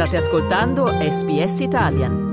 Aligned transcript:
State 0.00 0.16
ascoltando 0.16 0.86
SBS 0.86 1.60
Italian. 1.60 2.28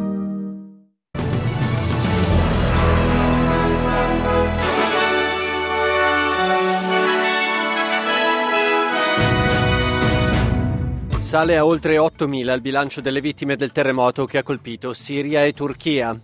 Sale 11.19 11.57
a 11.57 11.65
oltre 11.65 11.97
8.000 11.97 12.53
il 12.53 12.61
bilancio 12.61 13.01
delle 13.01 13.19
vittime 13.19 13.57
del 13.57 13.73
terremoto 13.73 14.23
che 14.23 14.37
ha 14.37 14.43
colpito 14.43 14.93
Siria 14.93 15.43
e 15.43 15.51
Turchia. 15.51 16.17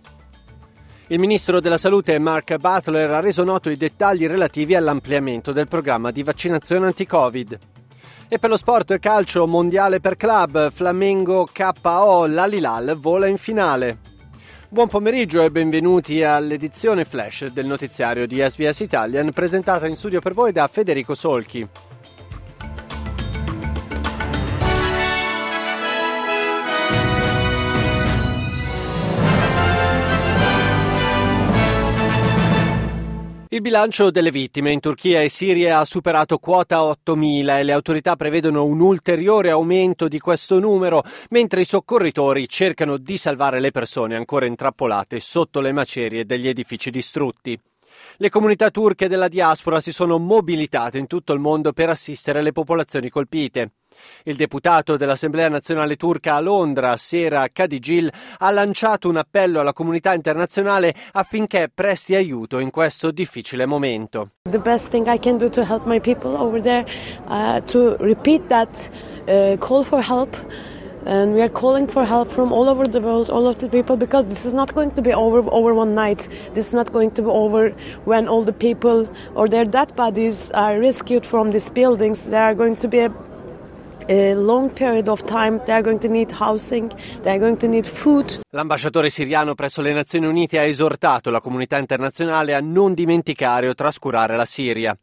Il 1.08 1.18
ministro 1.18 1.60
della 1.60 1.76
Salute 1.76 2.18
Mark 2.18 2.56
Butler 2.56 3.10
ha 3.10 3.20
reso 3.20 3.44
noto 3.44 3.68
i 3.68 3.76
dettagli 3.76 4.26
relativi 4.26 4.74
all'ampliamento 4.74 5.52
del 5.52 5.68
programma 5.68 6.10
di 6.10 6.22
vaccinazione 6.22 6.86
anti-Covid. 6.86 7.73
E 8.34 8.40
per 8.40 8.50
lo 8.50 8.56
sport 8.56 8.98
calcio 8.98 9.46
mondiale 9.46 10.00
per 10.00 10.16
club, 10.16 10.72
Flamengo 10.72 11.48
KO, 11.52 12.26
l'Alilal 12.26 12.96
vola 12.98 13.28
in 13.28 13.36
finale. 13.36 13.98
Buon 14.68 14.88
pomeriggio 14.88 15.42
e 15.42 15.52
benvenuti 15.52 16.20
all'edizione 16.24 17.04
flash 17.04 17.46
del 17.52 17.66
notiziario 17.66 18.26
di 18.26 18.40
SBS 18.40 18.80
Italian 18.80 19.30
presentata 19.30 19.86
in 19.86 19.94
studio 19.94 20.20
per 20.20 20.34
voi 20.34 20.50
da 20.50 20.66
Federico 20.66 21.14
Solchi. 21.14 21.64
Il 33.54 33.60
bilancio 33.60 34.10
delle 34.10 34.32
vittime 34.32 34.72
in 34.72 34.80
Turchia 34.80 35.22
e 35.22 35.28
Siria 35.28 35.78
ha 35.78 35.84
superato 35.84 36.38
quota 36.38 36.78
8.000 36.78 37.58
e 37.58 37.62
le 37.62 37.70
autorità 37.70 38.16
prevedono 38.16 38.64
un 38.64 38.80
ulteriore 38.80 39.50
aumento 39.50 40.08
di 40.08 40.18
questo 40.18 40.58
numero, 40.58 41.04
mentre 41.30 41.60
i 41.60 41.64
soccorritori 41.64 42.48
cercano 42.48 42.96
di 42.96 43.16
salvare 43.16 43.60
le 43.60 43.70
persone 43.70 44.16
ancora 44.16 44.46
intrappolate 44.46 45.20
sotto 45.20 45.60
le 45.60 45.70
macerie 45.70 46.24
degli 46.24 46.48
edifici 46.48 46.90
distrutti. 46.90 47.56
Le 48.16 48.28
comunità 48.28 48.70
turche 48.70 49.06
della 49.06 49.28
diaspora 49.28 49.80
si 49.80 49.92
sono 49.92 50.18
mobilitate 50.18 50.98
in 50.98 51.06
tutto 51.06 51.32
il 51.32 51.38
mondo 51.38 51.72
per 51.72 51.90
assistere 51.90 52.42
le 52.42 52.50
popolazioni 52.50 53.08
colpite. 53.08 53.70
Il 54.24 54.36
deputato 54.36 54.96
dell'Assemblea 54.96 55.48
nazionale 55.48 55.96
turca 55.96 56.34
a 56.34 56.40
Londra, 56.40 56.96
Sera 56.96 57.46
Kadigil, 57.52 58.10
ha 58.38 58.50
lanciato 58.50 59.08
un 59.08 59.16
appello 59.16 59.60
alla 59.60 59.72
comunità 59.72 60.14
internazionale 60.14 60.94
affinché 61.12 61.70
presti 61.72 62.14
aiuto 62.14 62.58
in 62.58 62.70
questo 62.70 63.10
difficile 63.10 63.66
momento. 63.66 64.30
The 64.50 64.58
best 64.58 64.88
thing 64.88 65.06
I 65.06 65.18
can 65.18 65.36
do 65.36 65.48
to 65.50 65.62
help 65.62 65.86
my 65.86 66.00
people 66.00 66.36
over 66.36 66.60
there 66.60 66.84
uh, 67.26 67.60
to 67.66 67.96
repeat 67.98 68.46
that 68.48 68.90
uh, 69.26 69.56
call 69.58 69.84
for 69.84 70.02
help 70.02 70.36
and 71.06 71.34
we 71.34 71.42
are 71.42 71.48
calling 71.48 71.86
for 71.86 72.04
help 72.04 72.30
from 72.30 72.52
all 72.52 72.68
over 72.68 72.86
the 72.86 73.00
world, 73.00 73.30
all 73.30 73.46
of 73.46 73.58
the 73.58 73.68
people, 73.68 73.96
because 73.96 74.26
this 74.26 74.44
is 74.46 74.54
not 74.54 74.74
going 74.74 74.90
to 74.92 75.02
be 75.02 75.12
over 75.12 75.38
over 75.50 75.74
one 75.74 75.94
night. 75.94 76.28
This 76.54 76.68
is 76.68 76.74
not 76.74 76.92
going 76.92 77.10
to 77.12 77.22
be 77.22 77.28
over 77.28 77.70
when 78.04 78.26
all 78.28 78.42
the 78.42 78.52
people 78.52 79.08
or 79.34 79.48
their 79.48 79.64
dead 79.64 79.94
bodies 79.96 80.50
are 80.52 80.78
rescued 80.78 81.26
from 81.26 81.50
these 81.50 81.68
buildings. 81.68 82.26
There 82.26 82.42
are 82.42 82.54
going 82.54 82.76
to 82.76 82.88
be 82.88 83.00
a 83.00 83.10
L'ambasciatore 88.50 89.08
siriano 89.08 89.54
presso 89.54 89.80
le 89.80 89.92
Nazioni 89.92 90.26
Unite 90.26 90.58
ha 90.58 90.64
esortato 90.64 91.30
la 91.30 91.40
comunità 91.40 91.78
internazionale 91.78 92.54
a 92.54 92.60
non 92.60 92.92
dimenticare 92.92 93.68
o 93.68 93.74
trascurare 93.74 94.36
la 94.36 94.44
Siria. 94.44 94.96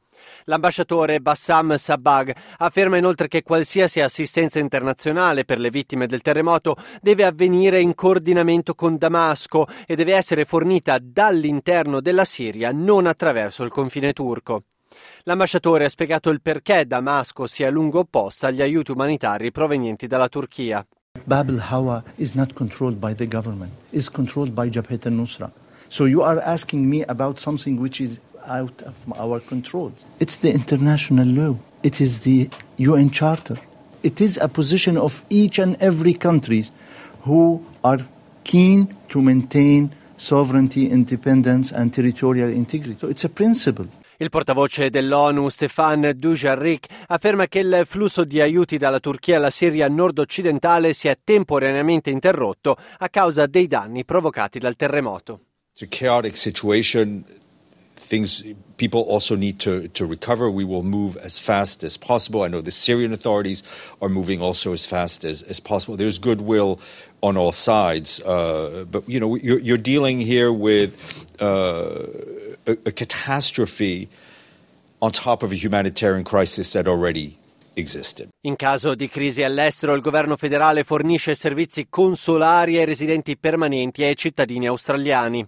L'ambasciatore 0.43 1.19
Bassam 1.19 1.75
Sabag 1.77 2.35
afferma 2.57 2.97
inoltre 2.97 3.27
che 3.27 3.41
qualsiasi 3.41 4.01
assistenza 4.01 4.59
internazionale 4.59 5.45
per 5.45 5.59
le 5.59 5.71
vittime 5.71 6.05
del 6.05 6.21
terremoto 6.21 6.75
deve 7.01 7.25
avvenire 7.25 7.81
in 7.81 7.95
coordinamento 7.95 8.75
con 8.75 8.97
Damasco 8.97 9.65
e 9.87 9.95
deve 9.95 10.13
essere 10.13 10.45
fornita 10.45 10.99
dall'interno 11.01 12.01
della 12.01 12.25
Siria, 12.25 12.71
non 12.71 13.07
attraverso 13.07 13.63
il 13.63 13.71
confine 13.71 14.13
turco. 14.13 14.63
L'ambasciatore 15.23 15.85
ha 15.85 15.89
spiegato 15.89 16.29
il 16.29 16.41
perché 16.41 16.85
Damasco 16.85 17.47
sia 17.47 17.67
a 17.67 17.71
lungo 17.71 17.99
opposta 17.99 18.47
agli 18.47 18.61
aiuti 18.61 18.91
umanitari 18.91 19.51
provenienti 19.51 20.07
dalla 20.07 20.27
Turchia. 20.27 20.85
Bab 21.23 21.49
al-Hawa 21.49 22.03
is 22.15 22.33
not 22.33 22.53
controlled 22.53 22.97
by 22.97 23.13
the 23.13 23.27
government, 23.27 23.71
is 23.91 24.09
controlled 24.09 24.53
by 24.53 24.69
Jabhat 24.69 25.05
al-Nusra. 25.05 25.51
So 25.87 26.05
you 26.05 26.21
are 26.21 26.41
asking 26.41 26.87
me 26.87 27.03
about 27.03 27.39
something 27.39 27.77
which 27.77 27.99
is 27.99 28.19
out 28.47 28.81
of 28.83 28.95
our 29.19 29.39
control. 29.39 29.91
It's 30.19 30.37
the 30.37 30.51
international 30.51 31.27
law. 31.27 31.57
It 31.83 31.99
is 31.99 32.19
the 32.21 32.49
UN 32.77 33.11
Charter. 33.11 33.57
It 34.01 34.21
is 34.21 34.37
a 34.37 34.47
position 34.47 34.97
of 34.97 35.23
each 35.29 35.59
and 35.59 35.75
every 35.79 36.13
country 36.13 36.65
who 37.23 37.63
are 37.83 37.99
keen 38.43 38.87
to 39.09 39.21
maintain 39.21 39.91
sovereignty, 40.17 40.89
independence 40.89 41.71
and 41.71 41.93
territorial 41.93 42.49
integrity. 42.49 42.97
So 42.99 43.07
it's 43.07 43.23
a 43.23 43.29
principle. 43.29 43.87
Il 44.21 44.29
portavoce 44.29 44.91
dell'ONU 44.91 45.49
Stefan 45.49 46.11
Dujarric 46.15 46.85
afferma 47.07 47.47
che 47.47 47.57
il 47.57 47.81
flusso 47.85 48.23
di 48.23 48.39
aiuti 48.39 48.77
dalla 48.77 48.99
Turchia 48.99 49.37
alla 49.37 49.49
Siria 49.49 49.87
nord-occidentale 49.87 50.93
si 50.93 51.07
è 51.07 51.17
temporaneamente 51.23 52.11
interrotto 52.11 52.77
a 52.99 53.09
causa 53.09 53.47
dei 53.47 53.65
danni 53.65 54.05
provocati 54.05 54.59
dal 54.59 54.75
terremoto. 54.75 55.39
It's 55.73 55.81
a 55.81 55.87
chaotic 55.89 56.37
situation. 56.37 57.25
Things 58.01 58.43
people 58.77 59.01
also 59.01 59.35
need 59.35 59.59
to, 59.59 59.87
to 59.89 60.05
recover. 60.05 60.49
We 60.49 60.65
will 60.65 60.83
move 60.83 61.15
as 61.17 61.39
fast 61.39 61.83
as 61.83 61.97
possible. 61.97 62.41
I 62.41 62.47
know 62.47 62.59
the 62.59 62.71
Syrian 62.71 63.13
authorities 63.13 63.61
are 64.01 64.09
moving 64.09 64.41
also 64.41 64.73
as 64.73 64.85
fast 64.85 65.23
as, 65.23 65.43
as 65.43 65.59
possible. 65.59 65.95
There's 65.95 66.19
goodwill 66.19 66.79
on 67.21 67.37
all 67.37 67.51
sides, 67.51 68.19
uh, 68.21 68.85
but 68.89 69.07
you 69.07 69.19
know 69.19 69.35
you're, 69.35 69.59
you're 69.59 69.77
dealing 69.77 70.19
here 70.19 70.51
with 70.51 70.97
uh, 71.39 72.07
a, 72.65 72.71
a 72.85 72.91
catastrophe 72.91 74.09
on 75.01 75.11
top 75.11 75.43
of 75.43 75.51
a 75.51 75.55
humanitarian 75.55 76.23
crisis 76.23 76.73
that 76.73 76.87
already 76.87 77.37
In 77.73 78.57
caso 78.57 78.95
di 78.95 79.07
crisi 79.07 79.43
all'estero, 79.43 79.93
il 79.93 80.01
governo 80.01 80.35
federale 80.35 80.83
fornisce 80.83 81.35
servizi 81.35 81.87
consolari 81.89 82.77
ai 82.77 82.83
residenti 82.83 83.37
permanenti 83.37 84.03
e 84.03 84.07
ai 84.07 84.17
cittadini 84.17 84.67
australiani. 84.67 85.47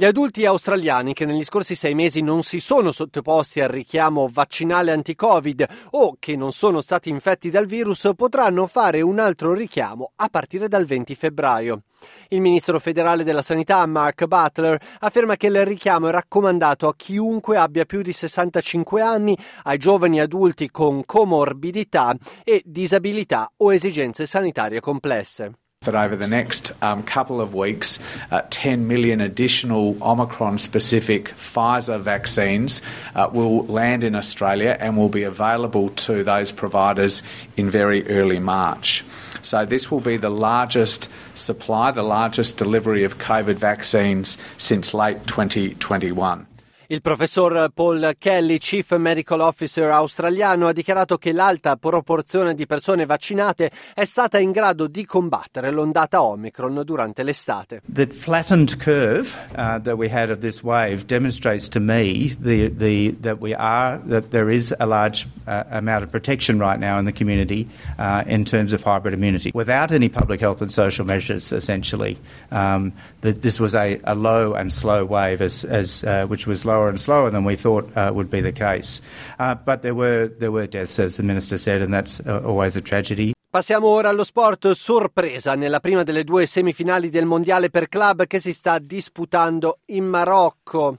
Gli 0.00 0.06
adulti 0.06 0.46
australiani 0.46 1.12
che 1.12 1.26
negli 1.26 1.44
scorsi 1.44 1.74
sei 1.74 1.94
mesi 1.94 2.22
non 2.22 2.42
si 2.42 2.58
sono 2.58 2.90
sottoposti 2.90 3.60
al 3.60 3.68
richiamo 3.68 4.30
vaccinale 4.32 4.92
anti-Covid 4.92 5.66
o 5.90 6.16
che 6.18 6.36
non 6.36 6.52
sono 6.52 6.80
stati 6.80 7.10
infetti 7.10 7.50
dal 7.50 7.66
virus 7.66 8.08
potranno 8.16 8.66
fare 8.66 9.02
un 9.02 9.18
altro 9.18 9.52
richiamo 9.52 10.12
a 10.16 10.28
partire 10.30 10.68
dal 10.68 10.86
20 10.86 11.14
febbraio. 11.14 11.82
Il 12.28 12.40
ministro 12.40 12.80
federale 12.80 13.24
della 13.24 13.42
sanità 13.42 13.84
Mark 13.84 14.24
Butler 14.24 14.80
afferma 15.00 15.36
che 15.36 15.48
il 15.48 15.66
richiamo 15.66 16.08
è 16.08 16.12
raccomandato 16.12 16.88
a 16.88 16.96
chiunque 16.96 17.58
abbia 17.58 17.84
più 17.84 18.00
di 18.00 18.14
65 18.14 19.02
anni, 19.02 19.36
ai 19.64 19.76
giovani 19.76 20.18
adulti 20.18 20.70
con 20.70 21.04
comorbidità 21.04 22.16
e 22.42 22.62
disabilità 22.64 23.52
o 23.54 23.70
esigenze 23.70 24.24
sanitarie 24.24 24.80
complesse. 24.80 25.52
That 25.86 25.94
over 25.94 26.14
the 26.14 26.28
next 26.28 26.72
um, 26.82 27.02
couple 27.02 27.40
of 27.40 27.54
weeks, 27.54 27.98
uh, 28.30 28.42
10 28.50 28.86
million 28.86 29.22
additional 29.22 29.96
Omicron 30.02 30.58
specific 30.58 31.30
Pfizer 31.30 31.98
vaccines 31.98 32.82
uh, 33.14 33.30
will 33.32 33.64
land 33.64 34.04
in 34.04 34.14
Australia 34.14 34.76
and 34.78 34.94
will 34.94 35.08
be 35.08 35.22
available 35.22 35.88
to 35.88 36.22
those 36.22 36.52
providers 36.52 37.22
in 37.56 37.70
very 37.70 38.06
early 38.08 38.38
March. 38.38 39.06
So, 39.40 39.64
this 39.64 39.90
will 39.90 40.00
be 40.00 40.18
the 40.18 40.28
largest 40.28 41.08
supply, 41.32 41.92
the 41.92 42.02
largest 42.02 42.58
delivery 42.58 43.04
of 43.04 43.16
COVID 43.16 43.54
vaccines 43.54 44.36
since 44.58 44.92
late 44.92 45.26
2021. 45.26 46.46
Il 46.92 47.02
professor 47.02 47.70
Paul 47.72 48.16
Kelly, 48.18 48.58
Chief 48.58 48.96
Medical 48.96 49.38
Officer 49.38 49.90
australiano, 49.90 50.66
ha 50.66 50.72
dichiarato 50.72 51.18
che 51.18 51.30
l'alta 51.30 51.76
proporzione 51.76 52.52
di 52.52 52.66
persone 52.66 53.06
vaccinate 53.06 53.70
è 53.94 54.04
stata 54.04 54.40
in 54.40 54.50
grado 54.50 54.88
di 54.88 55.06
combattere 55.06 55.70
l'ondata 55.70 56.20
Omicron 56.20 56.82
durante 56.84 57.22
l'estate. 57.22 57.80
The 57.86 58.08
flattened 58.08 58.82
curve 58.82 59.38
uh, 59.52 59.78
that 59.78 59.96
we 59.96 60.08
had 60.12 60.30
of 60.30 60.40
this 60.40 60.64
wave 60.64 61.06
demonstrates 61.06 61.68
to 61.68 61.78
me 61.78 62.34
the, 62.40 62.72
the, 62.76 63.14
that 63.20 63.40
we 63.40 63.54
are 63.54 64.00
that 64.08 64.30
there 64.30 64.52
is 64.52 64.74
a 64.80 64.86
large 64.86 65.28
uh, 65.46 65.62
amount 65.70 66.02
of 66.02 66.10
protection 66.10 66.58
right 66.58 66.80
now 66.80 66.98
in 66.98 67.04
the 67.04 67.12
community 67.12 67.68
uh, 68.00 68.24
in 68.26 68.44
terms 68.44 68.72
of 68.72 68.82
hybrid 68.82 69.14
immunity 69.14 69.52
without 69.54 69.92
any 69.92 70.08
public 70.08 70.40
health 70.40 70.60
and 70.60 70.72
social 70.72 71.06
measures. 71.06 71.52
Essentially, 71.52 72.18
um, 72.50 72.92
that 73.20 73.42
this 73.42 73.60
was 73.60 73.76
a, 73.76 74.00
a, 74.02 74.16
low 74.16 74.54
and 74.54 74.72
slow 74.72 75.04
wave, 75.04 75.40
as, 75.40 75.62
as 75.62 76.02
uh, 76.02 76.26
which 76.26 76.48
was 76.48 76.64
low 76.64 76.79
slower 76.80 76.88
and 76.88 76.98
slower 76.98 77.30
than 77.30 77.44
we 77.44 77.56
thought 77.56 77.90
uh, 77.96 78.10
would 78.12 78.30
be 78.30 78.40
the 78.40 78.52
case. 78.52 79.00
Uh, 79.38 79.54
but 79.54 79.82
there 79.82 79.94
were, 79.94 80.28
there 80.38 80.50
were 80.50 80.66
deaths, 80.66 80.98
as 80.98 81.16
the 81.16 81.22
Minister 81.22 81.58
said, 81.58 81.82
and 81.82 81.92
that's 81.92 82.20
uh, 82.20 82.40
always 82.44 82.76
a 82.76 82.80
tragedy. 82.80 83.32
Passiamo 83.50 83.88
ora 83.88 84.08
allo 84.08 84.24
sport. 84.24 84.70
Sorpresa 84.70 85.54
nella 85.54 85.80
prima 85.80 86.04
delle 86.04 86.22
due 86.22 86.46
semifinali 86.46 87.10
del 87.10 87.26
Mondiale 87.26 87.68
per 87.68 87.88
club 87.88 88.26
che 88.26 88.38
si 88.38 88.52
sta 88.52 88.78
disputando 88.78 89.78
in 89.86 90.04
Marocco. 90.04 90.98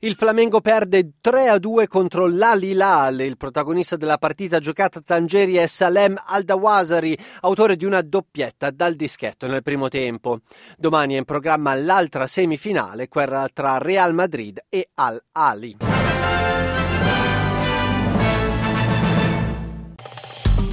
Il 0.00 0.14
Flamengo 0.14 0.60
perde 0.60 1.12
3-2 1.22 1.86
contro 1.86 2.26
l'Al-Hilal. 2.26 3.20
Il 3.20 3.36
protagonista 3.36 3.96
della 3.96 4.18
partita 4.18 4.60
giocata 4.60 4.98
a 4.98 5.02
Tangeri 5.04 5.56
è 5.56 5.66
Salem 5.66 6.16
Aldawasari, 6.26 7.18
autore 7.40 7.76
di 7.76 7.84
una 7.84 8.02
doppietta 8.02 8.70
dal 8.70 8.94
dischetto 8.94 9.46
nel 9.46 9.62
primo 9.62 9.88
tempo. 9.88 10.40
Domani 10.76 11.14
è 11.14 11.18
in 11.18 11.24
programma 11.24 11.74
l'altra 11.74 12.26
semifinale, 12.26 13.08
quella 13.08 13.48
tra 13.52 13.78
Real 13.78 14.14
Madrid 14.14 14.64
e 14.68 14.90
Al-Ali. 14.94 15.87